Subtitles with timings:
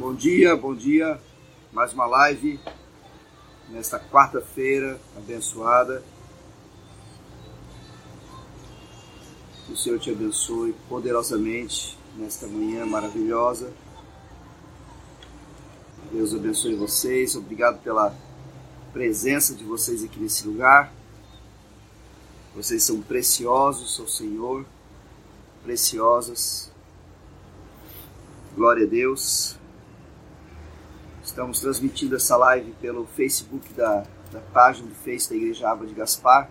[0.00, 1.20] Bom dia, bom dia.
[1.74, 2.58] Mais uma live
[3.68, 6.02] nesta quarta-feira abençoada.
[9.66, 13.70] Que o Senhor te abençoe poderosamente nesta manhã maravilhosa.
[16.10, 17.36] Deus abençoe vocês.
[17.36, 18.16] Obrigado pela
[18.94, 20.90] presença de vocês aqui nesse lugar.
[22.56, 24.64] Vocês são preciosos ao Senhor,
[25.62, 26.72] preciosas.
[28.56, 29.59] Glória a Deus.
[31.30, 35.94] Estamos transmitindo essa live pelo Facebook da, da página do Face da Igreja Água de
[35.94, 36.50] Gaspar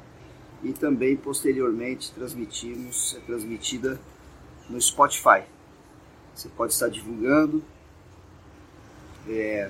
[0.64, 4.00] e também posteriormente transmitimos, é transmitida
[4.70, 5.44] no Spotify.
[6.34, 7.62] Você pode estar divulgando
[9.28, 9.70] é,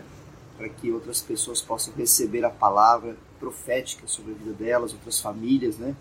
[0.56, 5.80] para que outras pessoas possam receber a palavra profética sobre a vida delas, outras famílias,
[5.80, 5.96] né?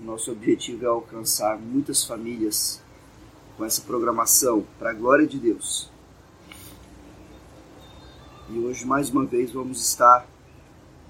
[0.00, 2.82] O nosso objetivo é alcançar muitas famílias
[3.56, 5.92] com essa programação para a glória de Deus.
[8.52, 10.26] E hoje, mais uma vez, vamos estar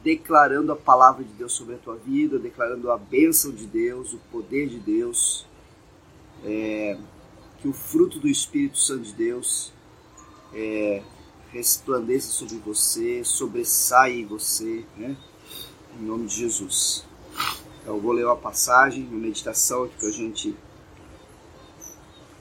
[0.04, 4.18] declarando a palavra de Deus sobre a tua vida, declarando a bênção de Deus, o
[4.30, 5.46] poder de Deus,
[6.44, 6.98] é,
[7.58, 9.72] que o fruto do Espírito Santo de Deus
[10.52, 11.02] é,
[11.50, 15.16] resplandeça sobre você, sobressaia em você, né?
[15.98, 17.06] em nome de Jesus.
[17.80, 20.54] Então, eu vou ler uma passagem, uma meditação aqui para a gente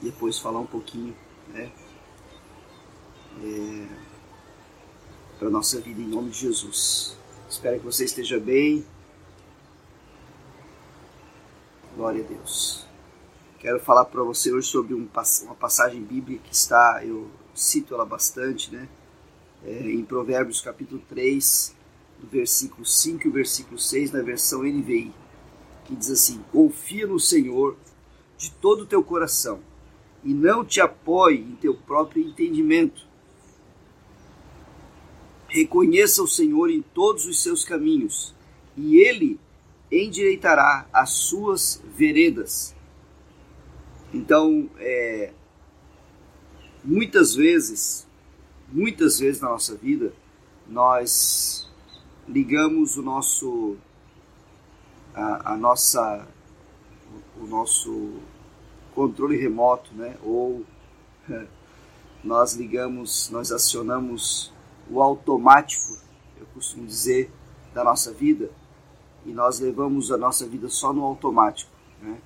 [0.01, 1.15] depois falar um pouquinho,
[1.53, 1.71] né?
[3.41, 4.08] É,
[5.39, 7.15] para a nossa vida em nome de Jesus.
[7.49, 8.85] Espero que você esteja bem.
[11.95, 12.85] Glória a Deus.
[13.57, 15.07] Quero falar para você hoje sobre um,
[15.43, 18.87] uma passagem bíblica que está, eu cito ela bastante, né?
[19.65, 21.75] É, em Provérbios capítulo 3,
[22.19, 25.13] do versículo 5 e o versículo 6, na versão NVI,
[25.85, 27.77] que diz assim: Confia no Senhor
[28.37, 29.59] de todo o teu coração
[30.23, 33.08] e não te apoie em teu próprio entendimento
[35.49, 38.35] Reconheça o Senhor em todos os seus caminhos,
[38.77, 39.39] e ele
[39.91, 42.75] endireitará as suas veredas.
[44.13, 45.31] Então, é,
[46.83, 48.07] muitas vezes,
[48.71, 50.13] muitas vezes na nossa vida,
[50.67, 51.69] nós
[52.27, 53.75] ligamos o nosso,
[55.13, 56.27] a, a nossa,
[57.39, 58.19] o nosso
[58.93, 60.15] controle remoto, né?
[60.23, 60.63] Ou
[62.23, 64.51] nós ligamos, nós acionamos
[64.89, 65.97] o automático,
[66.39, 67.31] eu costumo dizer,
[67.73, 68.49] da nossa vida,
[69.25, 71.71] e nós levamos a nossa vida só no automático.
[72.01, 72.17] Né?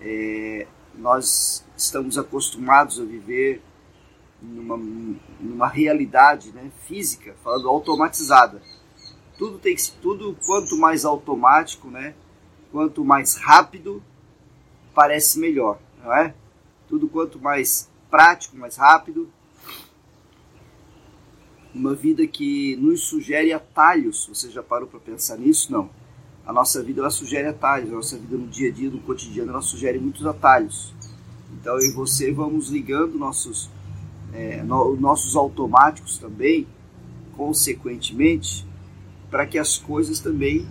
[0.00, 3.62] É, nós estamos acostumados a viver
[4.40, 4.76] numa,
[5.40, 8.62] numa realidade né, física, falando automatizada.
[9.36, 12.14] Tudo tem tudo quanto mais automático, né,
[12.72, 14.02] quanto mais rápido,
[14.94, 16.34] parece melhor, não é?
[16.88, 19.30] Tudo quanto mais prático, mais rápido,
[21.78, 24.26] uma vida que nos sugere atalhos.
[24.28, 25.70] Você já parou para pensar nisso?
[25.72, 25.88] Não.
[26.44, 29.50] A nossa vida ela sugere atalhos, a nossa vida no dia a dia, no cotidiano,
[29.50, 30.92] ela sugere muitos atalhos.
[31.52, 33.70] Então eu e você vamos ligando nossos,
[34.32, 36.66] é, no, nossos automáticos também,
[37.36, 38.66] consequentemente,
[39.30, 40.66] para que as coisas também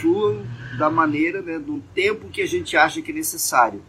[0.00, 0.42] fluam
[0.78, 3.82] da maneira, né, do tempo que a gente acha que é necessário.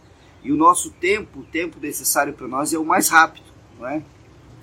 [0.44, 3.46] E o nosso tempo, o tempo necessário para nós é o mais rápido,
[3.78, 4.02] não é?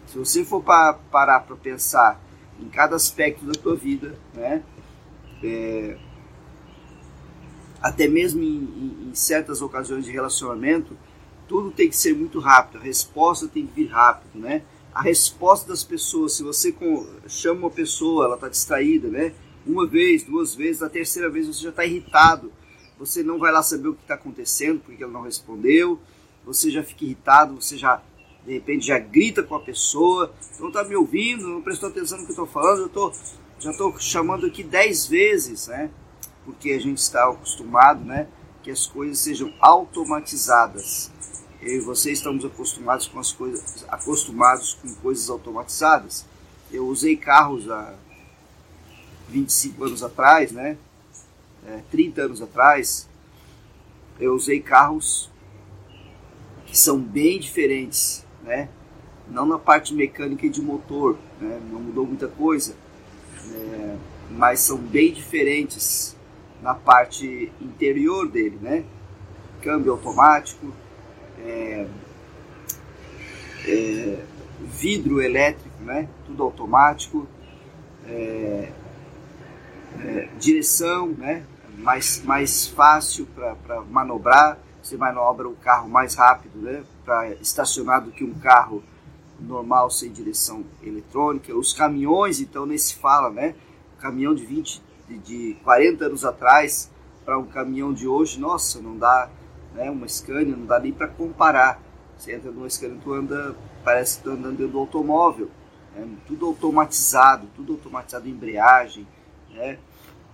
[0.09, 2.19] Se você for pa parar para pensar
[2.59, 4.63] em cada aspecto da tua vida, né?
[5.43, 5.97] É,
[7.79, 10.97] até mesmo em, em, em, certas ocasiões de relacionamento,
[11.47, 14.63] tudo tem que ser muito rápido, a resposta tem que vir rápido, né?
[14.91, 16.75] A resposta das pessoas, se você
[17.27, 19.33] chama uma pessoa, ela está distraída, né?
[19.65, 22.51] Uma vez, duas vezes, na terceira vez você já está irritado,
[22.97, 25.99] você não vai lá saber o que está acontecendo, porque ela não respondeu,
[26.43, 28.01] você já fica irritado, você já
[28.45, 32.25] de repente já grita com a pessoa, não está me ouvindo, não prestou atenção no
[32.25, 33.13] que estou falando, eu tô,
[33.59, 35.89] já estou chamando aqui dez vezes, né?
[36.45, 38.27] Porque a gente está acostumado, né?
[38.63, 41.11] Que as coisas sejam automatizadas.
[41.61, 46.25] Eu e você estamos acostumados com as coisas, acostumados com coisas automatizadas.
[46.71, 47.93] Eu usei carros há
[49.27, 50.77] 25 anos atrás, né?
[51.67, 53.07] É, 30 anos atrás,
[54.19, 55.29] eu usei carros
[56.65, 58.69] que são bem diferentes né?
[59.27, 61.59] Não na parte mecânica e de motor, né?
[61.71, 62.75] Não mudou muita coisa,
[63.53, 63.95] é,
[64.31, 66.15] mas são bem diferentes
[66.61, 68.83] na parte interior dele, né?
[69.61, 70.73] Câmbio automático,
[71.39, 71.87] é,
[73.67, 74.25] é,
[74.61, 76.07] vidro elétrico, né?
[76.25, 77.27] Tudo automático,
[78.07, 78.71] é,
[79.99, 81.43] é, direção, né?
[81.77, 84.57] Mais, mais fácil para manobrar,
[84.89, 86.83] você manobra o carro mais rápido, né?
[87.05, 88.83] Para estacionar do que um carro
[89.39, 93.55] normal sem direção eletrônica, os caminhões, então nem se fala, né?
[93.99, 96.89] Caminhão de 20, de, de 40 anos atrás
[97.23, 99.29] para um caminhão de hoje, nossa, não dá,
[99.75, 99.91] né?
[99.91, 101.79] Uma Scania não dá nem para comparar.
[102.17, 105.51] Você entra numa Scania, tu anda, parece que tu andando dentro do automóvel,
[105.95, 106.07] né?
[106.25, 109.07] tudo automatizado, tudo automatizado, embreagem,
[109.51, 109.77] né?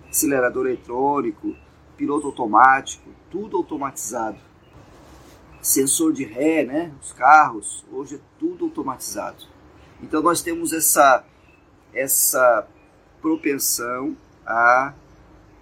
[0.08, 1.54] acelerador eletrônico,
[1.96, 4.45] piloto automático, tudo automatizado
[5.66, 6.92] sensor de ré, né?
[7.02, 9.44] Os carros, hoje é tudo automatizado.
[10.00, 11.24] Então nós temos essa
[11.92, 12.66] essa
[13.20, 14.16] propensão
[14.46, 14.92] a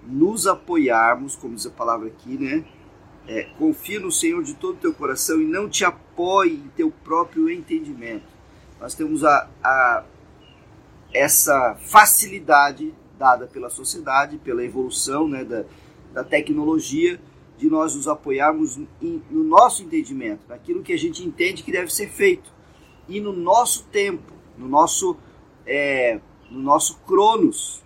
[0.02, 2.64] nos apoiarmos, como diz a palavra aqui, né?
[3.26, 6.90] É, confia no Senhor de todo o teu coração e não te apoie em teu
[6.90, 8.26] próprio entendimento.
[8.78, 10.04] Nós temos a, a
[11.14, 15.64] essa facilidade dada pela sociedade, pela evolução né, da,
[16.12, 17.18] da tecnologia,
[17.56, 22.08] de nós nos apoiarmos no nosso entendimento, naquilo que a gente entende que deve ser
[22.08, 22.52] feito.
[23.08, 25.16] E no nosso tempo, no nosso,
[25.66, 26.20] é,
[26.50, 27.82] no nosso cronos,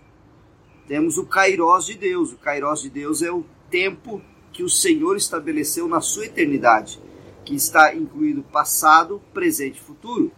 [0.87, 2.33] temos o Kairos de Deus.
[2.33, 4.21] O Kairos de Deus é o tempo
[4.51, 6.99] que o Senhor estabeleceu na sua eternidade,
[7.45, 10.31] que está incluído passado, presente e futuro.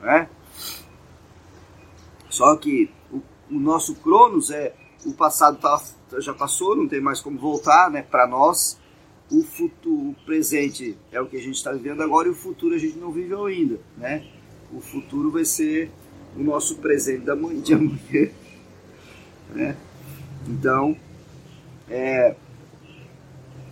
[0.00, 0.28] Né?
[2.30, 3.20] Só que o,
[3.50, 5.80] o nosso cronos é o passado tá,
[6.20, 8.02] já passou, não tem mais como voltar, né?
[8.02, 8.78] Para nós,
[9.30, 12.74] o futuro, o presente é o que a gente está vivendo agora e o futuro
[12.74, 14.26] a gente não viveu ainda, né?
[14.72, 15.90] O futuro vai ser
[16.36, 18.30] o nosso presente da manhã, de amanhã,
[19.54, 19.76] né?
[20.48, 20.96] Então,
[21.88, 22.34] é,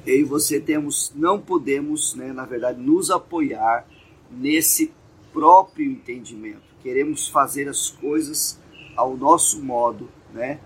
[0.06, 3.86] eu e você temos, não podemos, né, na verdade, nos apoiar
[4.30, 4.92] nesse
[5.32, 6.62] próprio entendimento.
[6.82, 8.58] Queremos fazer as coisas
[8.96, 10.60] ao nosso modo, né?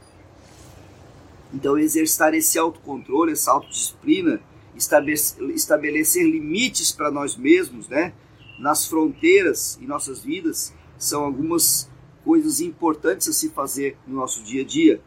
[1.53, 4.41] Então, exercitar esse autocontrole, essa autodisciplina,
[4.75, 8.13] estabelecer limites para nós mesmos, né?
[8.59, 11.91] Nas fronteiras em nossas vidas, são algumas
[12.25, 15.01] coisas importantes a se fazer no nosso dia a dia.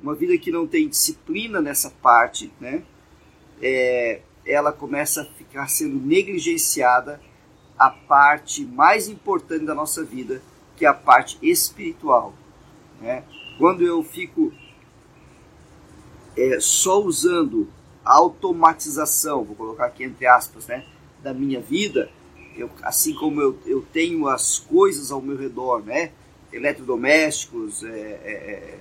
[0.00, 2.82] Uma vida que não tem disciplina nessa parte, né?
[3.60, 7.20] É, ela começa a ficar sendo negligenciada
[7.78, 10.42] a parte mais importante da nossa vida,
[10.76, 12.34] que é a parte espiritual.
[13.00, 13.24] Né?
[13.58, 14.52] Quando eu fico
[16.36, 17.68] é, só usando
[18.04, 20.84] a automatização, vou colocar aqui entre aspas, né,
[21.22, 22.10] da minha vida,
[22.56, 26.12] eu, assim como eu, eu tenho as coisas ao meu redor, né,
[26.52, 28.78] eletrodomésticos, é, é, é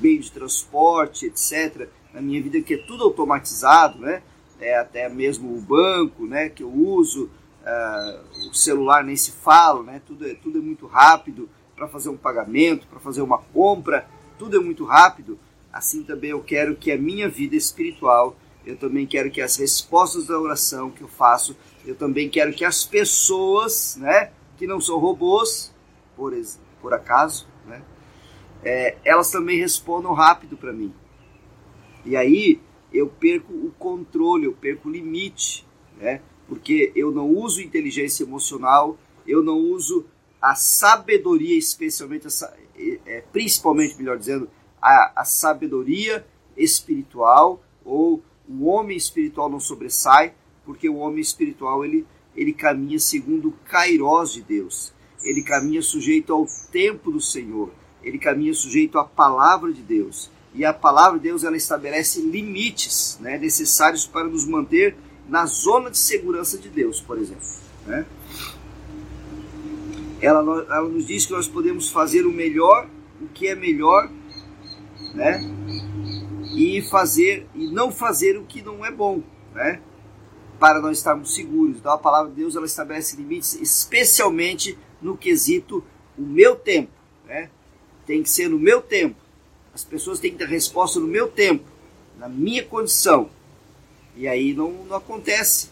[0.00, 4.22] meio de transporte, etc., na minha vida que é tudo automatizado, né,
[4.58, 7.30] é, até mesmo o banco, né, que eu uso,
[7.62, 12.08] uh, o celular nem se fala, né, tudo é, tudo é muito rápido para fazer
[12.08, 14.06] um pagamento, para fazer uma compra,
[14.38, 15.38] tudo é muito rápido
[15.72, 20.26] assim também eu quero que a minha vida espiritual, eu também quero que as respostas
[20.26, 24.98] da oração que eu faço, eu também quero que as pessoas, né, que não são
[24.98, 25.72] robôs,
[26.16, 26.32] por,
[26.80, 27.82] por acaso, né,
[28.62, 30.92] é, elas também respondam rápido para mim.
[32.04, 32.60] E aí
[32.92, 35.66] eu perco o controle, eu perco o limite,
[35.98, 40.04] né, porque eu não uso inteligência emocional, eu não uso
[40.42, 42.54] a sabedoria, especialmente, essa,
[43.06, 44.48] é, principalmente, melhor dizendo,
[44.80, 50.34] a, a sabedoria espiritual ou o homem espiritual não sobressai,
[50.64, 54.92] porque o homem espiritual ele, ele caminha segundo o kairós de Deus.
[55.22, 57.70] Ele caminha sujeito ao tempo do Senhor.
[58.02, 60.30] Ele caminha sujeito à palavra de Deus.
[60.54, 64.96] E a palavra de Deus ela estabelece limites né, necessários para nos manter
[65.28, 67.46] na zona de segurança de Deus, por exemplo.
[67.86, 68.04] Né?
[70.20, 72.88] Ela, ela nos diz que nós podemos fazer o melhor,
[73.20, 74.10] o que é melhor
[75.14, 75.40] né?
[76.54, 79.22] E fazer e não fazer o que não é bom,
[79.54, 79.80] né?
[80.58, 81.76] Para nós estarmos seguros.
[81.76, 85.84] Então a palavra de Deus ela estabelece limites, especialmente no quesito
[86.18, 86.92] o meu tempo,
[87.26, 87.50] né?
[88.06, 89.16] Tem que ser no meu tempo.
[89.72, 91.64] As pessoas têm que ter resposta no meu tempo,
[92.18, 93.30] na minha condição.
[94.16, 95.70] E aí não, não acontece,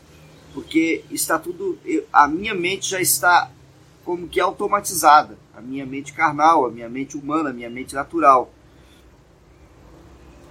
[0.54, 3.50] porque está tudo, eu, a minha mente já está
[4.04, 8.50] como que automatizada, a minha mente carnal, a minha mente humana, a minha mente natural.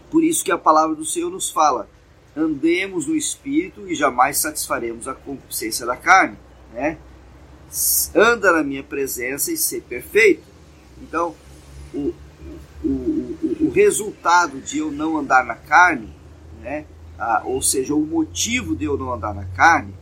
[0.09, 1.89] Por isso que a palavra do Senhor nos fala:
[2.35, 6.37] andemos no espírito e jamais satisfaremos a concupiscência da carne,
[6.73, 6.97] né?
[8.15, 10.43] Anda na minha presença e ser perfeito.
[11.01, 11.35] Então,
[11.93, 12.13] o,
[12.83, 16.13] o, o, o resultado de eu não andar na carne,
[16.61, 16.85] né?
[17.19, 19.93] Ah, ou seja, o motivo de eu não andar na carne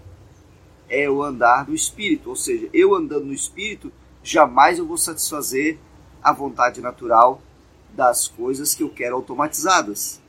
[0.90, 2.30] é o andar no espírito.
[2.30, 5.80] Ou seja, eu andando no espírito, jamais eu vou satisfazer
[6.22, 7.42] a vontade natural
[7.96, 10.22] das coisas que eu quero automatizadas,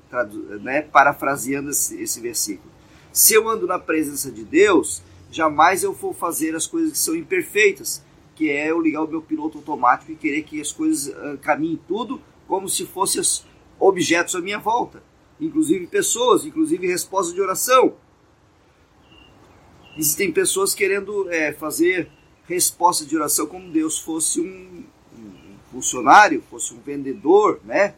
[0.61, 0.83] né?
[0.83, 2.71] parafraseando esse, esse versículo.
[3.13, 7.17] Se eu ando na presença de Deus, jamais eu vou fazer as coisas que são
[7.17, 8.05] imperfeitas,
[8.35, 11.81] que é eu ligar o meu piloto automático e querer que as coisas uh, caminhem
[11.89, 13.23] tudo como se fossem
[13.79, 15.03] objetos à minha volta,
[15.41, 17.97] inclusive pessoas, inclusive respostas de oração.
[19.97, 22.11] Existem pessoas querendo é, fazer
[22.47, 24.85] resposta de oração como Deus fosse um
[25.77, 27.95] funcionário, fosse um vendedor, né?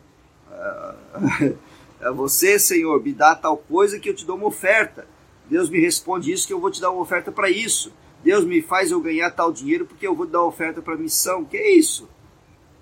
[0.51, 1.57] Uh,
[2.15, 5.07] você, Senhor, me dá tal coisa que eu te dou uma oferta.
[5.49, 7.93] Deus me responde isso que eu vou te dar uma oferta para isso.
[8.23, 11.45] Deus me faz eu ganhar tal dinheiro porque eu vou dar uma oferta para missão.
[11.45, 12.09] Que é isso?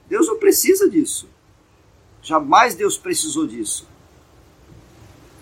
[0.08, 1.28] Deus não precisa disso.
[2.22, 3.86] Jamais Deus precisou disso.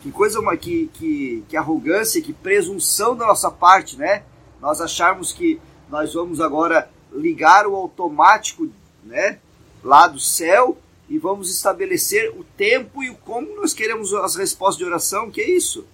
[0.02, 4.24] Que coisa que, que, que arrogância, que presunção da nossa parte, né?
[4.60, 8.68] Nós acharmos que nós vamos agora ligar o automático,
[9.04, 9.38] né?
[9.84, 10.76] Lá do céu
[11.08, 15.30] e vamos estabelecer o tempo e o como nós queremos as respostas de oração.
[15.30, 15.86] Que é isso?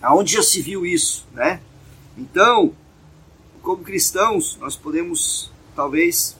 [0.00, 1.60] Aonde já se viu isso, né?
[2.16, 2.74] Então,
[3.62, 6.36] como cristãos, nós podemos talvez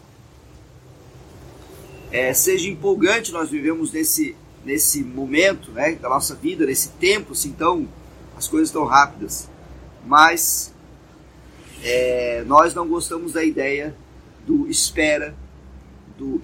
[2.12, 7.52] é, seja empolgante nós vivemos nesse, nesse momento né, da nossa vida, nesse tempo, assim,
[7.52, 7.88] tão,
[8.37, 9.49] as coisas tão rápidas.
[10.05, 10.75] Mas
[11.83, 13.97] é, nós não gostamos da ideia
[14.47, 15.35] do espera,
[16.23, 16.41] do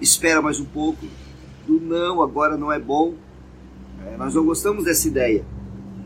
[0.00, 1.06] espera mais um pouco,
[1.66, 3.14] do não, agora não é bom.
[4.04, 5.44] É, nós não gostamos dessa ideia.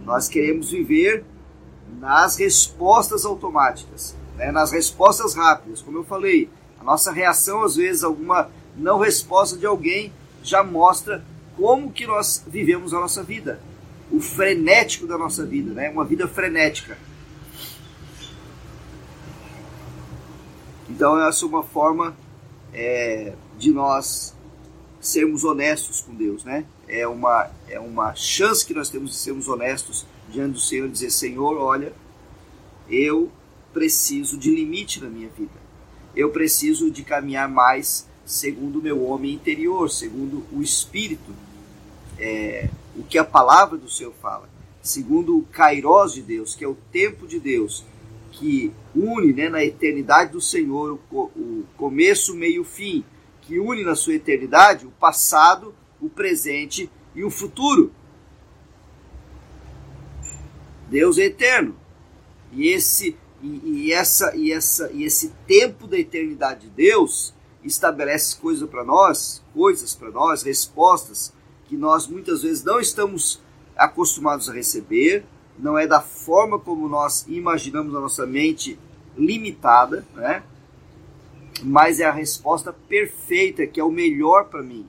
[0.04, 1.25] Nós queremos viver
[1.99, 5.80] nas respostas automáticas, né, nas respostas rápidas.
[5.80, 6.49] Como eu falei,
[6.80, 11.25] a nossa reação, às vezes, alguma não resposta de alguém já mostra
[11.56, 13.61] como que nós vivemos a nossa vida,
[14.11, 15.90] o frenético da nossa vida, né?
[15.90, 16.96] Uma vida frenética.
[20.88, 22.16] Então essa é uma forma
[22.73, 24.35] é, de nós
[25.00, 26.64] sermos honestos com Deus, né?
[26.88, 30.91] É uma é uma chance que nós temos de sermos honestos diante do Senhor e
[30.91, 31.93] dizer Senhor, olha,
[32.88, 33.31] eu
[33.73, 35.61] preciso de limite na minha vida.
[36.14, 41.35] Eu preciso de caminhar mais segundo o meu homem interior, segundo o Espírito,
[42.19, 44.49] é, o que a palavra do Senhor fala,
[44.83, 47.85] segundo o Kairos de Deus, que é o tempo de Deus,
[48.32, 53.04] que une né, na eternidade do Senhor o, o começo, meio e fim,
[53.42, 57.92] que une na sua eternidade o passado, o presente e o futuro.
[60.88, 61.76] Deus é eterno.
[62.52, 67.34] E esse e, e, essa e essa e esse tempo da eternidade de Deus
[67.64, 71.32] estabelece coisas para nós, coisas para nós, respostas
[71.66, 73.40] que nós muitas vezes não estamos
[73.76, 75.24] acostumados a receber,
[75.62, 78.76] não é da forma como nós imaginamos a nossa mente
[79.16, 80.42] limitada, né?
[81.62, 84.85] Mas é a resposta perfeita, que é o melhor para mim.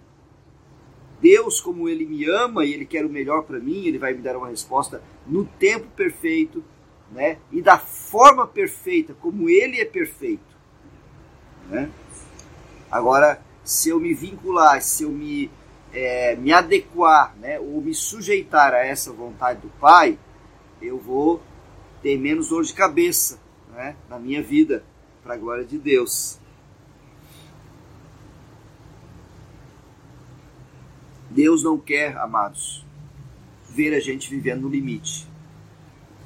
[1.22, 4.22] Deus, como Ele me ama e Ele quer o melhor para mim, Ele vai me
[4.22, 6.64] dar uma resposta no tempo perfeito,
[7.12, 7.38] né?
[7.52, 10.58] E da forma perfeita, como Ele é perfeito,
[11.70, 11.88] né?
[12.90, 15.52] Agora, se eu me vincular, se eu me,
[15.94, 20.18] é, me adequar, né, ou me sujeitar a essa vontade do Pai,
[20.84, 21.42] eu vou
[22.02, 23.40] ter menos dor de cabeça
[23.74, 24.84] né, na minha vida,
[25.24, 26.38] para a glória de Deus.
[31.30, 32.86] Deus não quer, amados,
[33.70, 35.28] ver a gente vivendo no limite.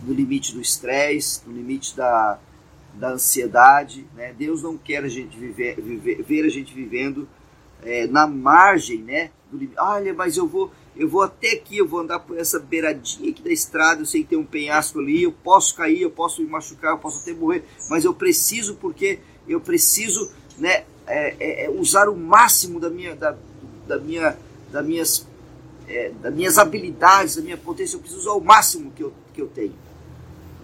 [0.04, 2.40] No limite do estresse, no limite da,
[2.94, 4.06] da ansiedade.
[4.16, 4.34] Né?
[4.34, 7.28] Deus não quer a gente viver, viver ver a gente vivendo
[7.84, 9.80] é, na margem né, do limite.
[9.80, 13.42] Olha, mas eu vou, eu vou até aqui, eu vou andar por essa beiradinha aqui
[13.42, 16.50] da estrada, eu sei que tem um penhasco ali, eu posso cair, eu posso me
[16.50, 21.70] machucar, eu posso até morrer, mas eu preciso porque eu preciso né, é, é, é
[21.70, 23.38] usar o máximo da minha, da,
[23.88, 24.38] da minha,
[24.72, 25.28] das minhas,
[25.88, 29.42] é, das minhas habilidades, da minha potência, eu preciso usar o máximo que eu, que
[29.42, 29.76] eu tenho.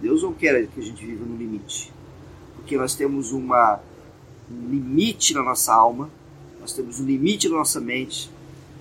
[0.00, 1.94] Deus não quer que a gente viva no limite
[2.64, 3.78] porque nós temos uma,
[4.50, 6.08] um limite na nossa alma,
[6.58, 8.30] nós temos um limite na nossa mente,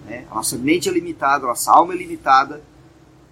[0.06, 0.26] né?
[0.30, 2.62] a nossa mente é limitada, a nossa alma é limitada,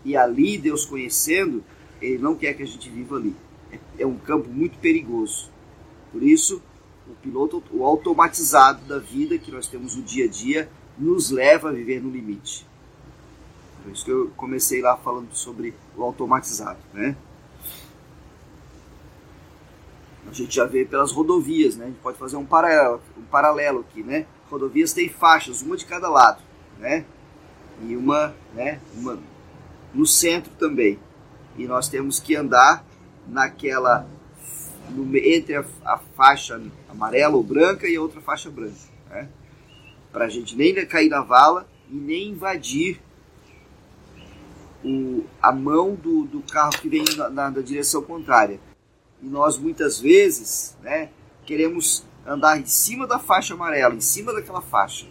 [0.04, 1.64] e ali, Deus conhecendo,
[2.02, 3.36] Ele não quer que a gente viva ali.
[3.72, 5.50] É, é um campo muito perigoso.
[6.12, 6.62] Por isso,
[7.08, 11.70] o piloto, o automatizado da vida que nós temos no dia a dia, nos leva
[11.70, 12.66] a viver no limite.
[13.84, 17.16] Por isso que eu comecei lá falando sobre o automatizado, né?
[20.28, 21.86] A gente já vê pelas rodovias, né?
[21.86, 24.26] A gente pode fazer um paralelo, um paralelo aqui, né?
[24.50, 26.42] Rodovias têm faixas, uma de cada lado,
[26.82, 27.06] né?
[27.82, 28.82] E uma, né?
[28.96, 29.18] Uma
[29.94, 31.00] no centro também.
[31.58, 32.84] E nós temos que andar
[33.28, 34.08] naquela
[34.90, 38.76] no, entre a, a, faixa amarela ou branca e a outra faixa branca,
[39.10, 39.30] né?
[40.12, 43.00] Para a gente nem cair na vala e nem invadir
[44.84, 48.60] o, a mão do, do carro que vem na, na, na direção contrária
[49.22, 51.10] E nós muitas vezes, né,
[51.46, 55.06] queremos andar em cima da faixa amarela, em cima daquela faixa,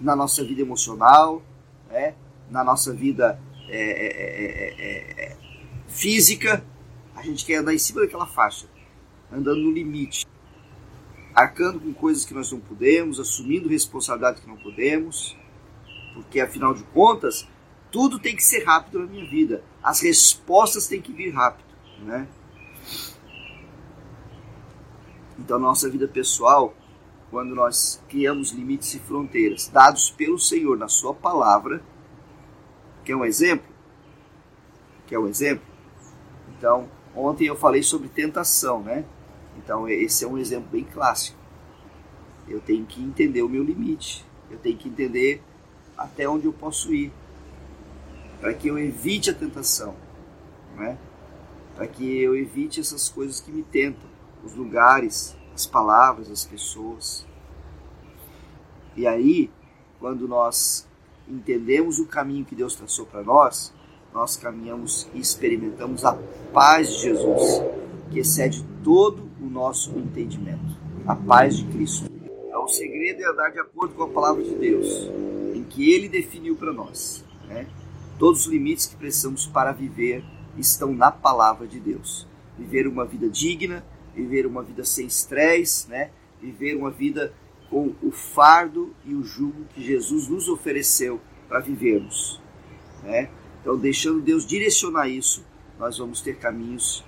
[0.00, 1.42] na nossa vida emocional,
[1.90, 2.14] né,
[2.50, 5.36] na nossa vida é, é, é,
[5.88, 6.64] física,
[7.14, 8.66] a gente quer andar em cima daquela faixa,
[9.30, 10.26] andando no limite,
[11.34, 15.36] arcando com coisas que nós não podemos, assumindo responsabilidades que não podemos,
[16.14, 17.46] porque afinal de contas,
[17.90, 21.68] tudo tem que ser rápido na minha vida, as respostas têm que vir rápido,
[22.00, 22.28] né?
[25.38, 26.74] Então, nossa vida pessoal,
[27.30, 31.82] quando nós criamos limites e fronteiras dados pelo Senhor na Sua palavra,
[33.04, 33.66] quer um exemplo?
[35.06, 35.66] Quer um exemplo?
[36.56, 39.04] Então, ontem eu falei sobre tentação, né?
[39.56, 41.38] Então, esse é um exemplo bem clássico.
[42.46, 45.42] Eu tenho que entender o meu limite, eu tenho que entender
[45.96, 47.12] até onde eu posso ir,
[48.40, 49.94] para que eu evite a tentação,
[50.76, 50.96] né?
[51.78, 54.02] para que eu evite essas coisas que me tentam
[54.42, 57.26] os lugares, as palavras, as pessoas.
[58.96, 59.50] E aí,
[59.98, 60.86] quando nós
[61.26, 63.74] entendemos o caminho que Deus traçou para nós,
[64.14, 66.16] nós caminhamos e experimentamos a
[66.52, 67.60] paz de Jesus,
[68.08, 70.78] que excede todo o nosso entendimento.
[71.04, 72.08] A paz de Cristo.
[72.46, 75.10] Então, o segredo é andar de acordo com a palavra de Deus,
[75.54, 77.24] em que Ele definiu para nós.
[77.48, 77.66] Né?
[78.16, 80.24] Todos os limites que precisamos para viver
[80.56, 82.28] estão na palavra de Deus.
[82.56, 83.84] Viver uma vida digna,
[84.18, 86.10] viver uma vida sem estresse, né?
[86.40, 87.32] viver uma vida
[87.70, 92.40] com o fardo e o jugo que Jesus nos ofereceu para vivermos.
[93.02, 93.30] Né?
[93.60, 95.44] Então, deixando Deus direcionar isso,
[95.78, 97.04] nós vamos ter caminhos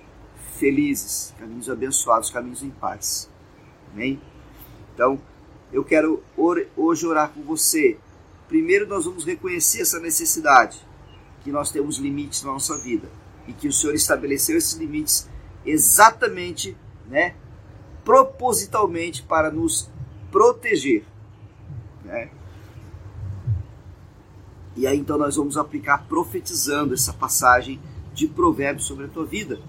[0.57, 3.29] felizes, caminhos abençoados, caminhos em paz.
[3.91, 4.21] Amém?
[4.93, 5.19] Então,
[5.73, 6.23] eu quero
[6.77, 7.97] hoje orar com você.
[8.47, 10.85] Primeiro, nós vamos reconhecer essa necessidade,
[11.43, 13.09] que nós temos limites na nossa vida
[13.47, 15.27] e que o Senhor estabeleceu esses limites
[15.65, 16.77] exatamente
[17.11, 17.35] né,
[18.05, 19.89] propositalmente para nos
[20.31, 21.03] proteger.
[22.05, 22.31] Né?
[24.77, 27.79] E aí então nós vamos aplicar profetizando essa passagem
[28.13, 29.59] de Provérbios sobre a tua vida.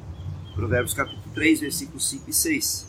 [0.54, 2.86] Provérbios capítulo 3, versículos 5 e 6,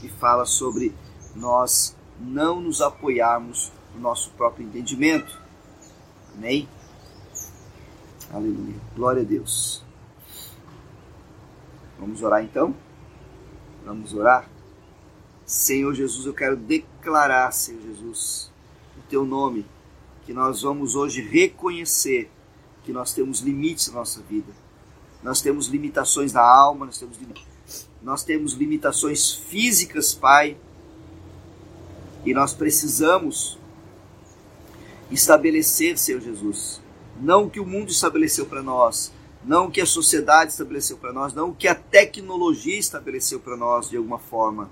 [0.00, 0.94] que fala sobre
[1.34, 5.40] nós não nos apoiarmos no nosso próprio entendimento.
[6.36, 6.68] Amém?
[8.32, 8.76] Aleluia.
[8.94, 9.82] Glória a Deus.
[11.98, 12.74] Vamos orar então?
[13.84, 14.48] Vamos orar?
[15.46, 18.50] Senhor Jesus, eu quero declarar, Senhor Jesus,
[18.96, 19.66] o teu nome,
[20.24, 22.30] que nós vamos hoje reconhecer
[22.84, 24.52] que nós temos limites na nossa vida.
[25.22, 27.18] Nós temos limitações na alma, nós temos,
[28.02, 30.56] nós temos limitações físicas, Pai,
[32.24, 33.58] e nós precisamos
[35.10, 36.80] estabelecer, Senhor Jesus,
[37.20, 39.12] não o que o mundo estabeleceu para nós,
[39.44, 43.56] não o que a sociedade estabeleceu para nós, não o que a tecnologia estabeleceu para
[43.56, 44.70] nós de alguma forma.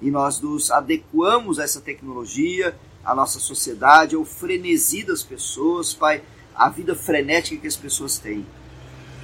[0.00, 6.22] E nós nos adequamos a essa tecnologia, a nossa sociedade, ao frenesi das pessoas, Pai,
[6.54, 8.46] a vida frenética que as pessoas têm.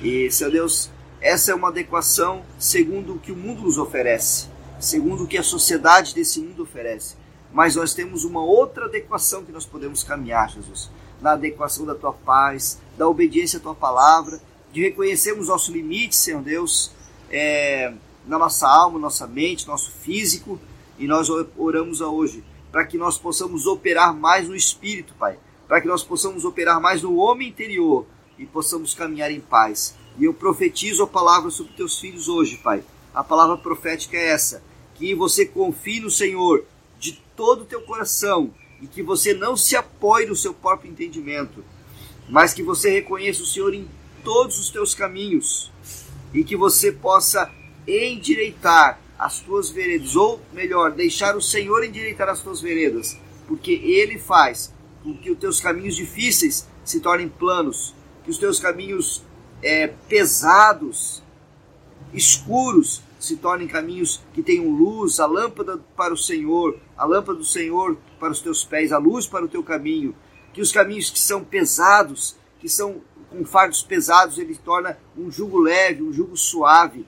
[0.03, 5.25] E, Senhor Deus, essa é uma adequação segundo o que o mundo nos oferece, segundo
[5.25, 7.17] o que a sociedade desse mundo oferece.
[7.53, 12.13] Mas nós temos uma outra adequação que nós podemos caminhar, Jesus, na adequação da tua
[12.13, 14.41] paz, da obediência à tua palavra
[14.77, 16.91] de reconhecermos nosso limite, Senhor Deus,
[17.31, 17.95] é,
[18.27, 20.61] na nossa alma, nossa mente, nosso físico,
[20.99, 25.81] e nós oramos a hoje para que nós possamos operar mais no espírito, Pai, para
[25.81, 28.05] que nós possamos operar mais no homem interior
[28.39, 29.95] e possamos caminhar em paz.
[30.19, 32.85] E eu profetizo a palavra sobre teus filhos hoje, Pai.
[33.15, 34.63] A palavra profética é essa:
[34.95, 36.67] que você confie no Senhor
[36.99, 38.51] de todo o teu coração
[38.83, 41.65] e que você não se apoie no seu próprio entendimento,
[42.29, 43.89] mas que você reconheça o Senhor em
[44.27, 45.71] todos os teus caminhos
[46.35, 47.49] e que você possa
[47.87, 54.19] endireitar as tuas veredas, ou melhor, deixar o Senhor endireitar as tuas veredas, porque Ele
[54.19, 59.23] faz com que os teus caminhos difíceis se tornem planos, que os teus caminhos
[59.63, 61.23] é, pesados,
[62.13, 67.45] escuros, se tornem caminhos que tenham luz, a lâmpada para o Senhor, a lâmpada do
[67.45, 70.17] Senhor para os teus pés, a luz para o teu caminho,
[70.53, 73.01] que os caminhos que são pesados, que são
[73.37, 77.07] com fardos pesados, ele torna um jugo leve, um jugo suave,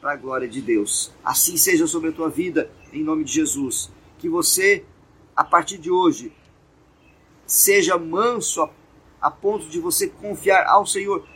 [0.00, 1.12] para a glória de Deus.
[1.24, 3.90] Assim seja sobre a tua vida, em nome de Jesus.
[4.18, 4.84] Que você,
[5.34, 6.32] a partir de hoje,
[7.44, 8.70] seja manso a,
[9.20, 11.26] a ponto de você confiar ao Senhor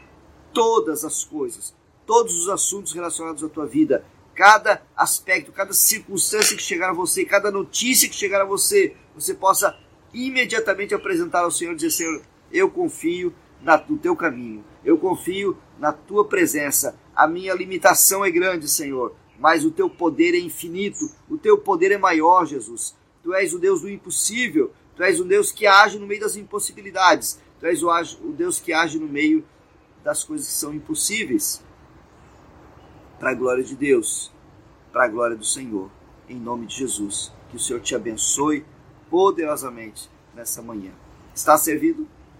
[0.52, 1.74] todas as coisas,
[2.06, 7.24] todos os assuntos relacionados à tua vida, cada aspecto, cada circunstância que chegar a você,
[7.24, 9.76] cada notícia que chegar a você, você possa
[10.14, 13.34] imediatamente apresentar ao Senhor e dizer: Senhor, eu confio,
[13.88, 14.64] no teu caminho.
[14.84, 16.98] Eu confio na tua presença.
[17.14, 21.92] A minha limitação é grande, Senhor, mas o teu poder é infinito, o teu poder
[21.92, 22.94] é maior, Jesus.
[23.22, 26.36] Tu és o Deus do impossível, tu és o Deus que age no meio das
[26.36, 29.44] impossibilidades, tu és o Deus que age no meio
[30.02, 31.62] das coisas que são impossíveis.
[33.18, 34.32] Para a glória de Deus,
[34.90, 35.90] para a glória do Senhor,
[36.28, 37.32] em nome de Jesus.
[37.50, 38.64] Que o Senhor te abençoe
[39.10, 40.92] poderosamente nessa manhã.
[41.34, 42.06] Está servido?